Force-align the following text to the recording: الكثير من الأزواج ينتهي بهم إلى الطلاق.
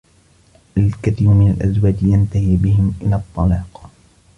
الكثير 0.77 1.27
من 1.27 1.51
الأزواج 1.51 2.03
ينتهي 2.03 2.55
بهم 2.57 2.93
إلى 3.01 3.15
الطلاق. 3.15 3.89